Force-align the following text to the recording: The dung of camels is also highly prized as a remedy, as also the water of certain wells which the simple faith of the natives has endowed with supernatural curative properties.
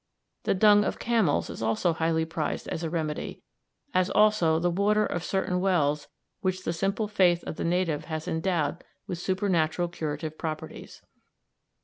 The 0.45 0.55
dung 0.55 0.83
of 0.83 0.97
camels 0.97 1.47
is 1.51 1.61
also 1.61 1.93
highly 1.93 2.25
prized 2.25 2.67
as 2.69 2.81
a 2.81 2.89
remedy, 2.89 3.43
as 3.93 4.09
also 4.09 4.57
the 4.57 4.71
water 4.71 5.05
of 5.05 5.23
certain 5.23 5.59
wells 5.59 6.07
which 6.39 6.63
the 6.63 6.73
simple 6.73 7.07
faith 7.07 7.43
of 7.43 7.55
the 7.57 7.63
natives 7.63 8.05
has 8.05 8.27
endowed 8.27 8.83
with 9.05 9.19
supernatural 9.19 9.89
curative 9.89 10.39
properties. 10.39 11.03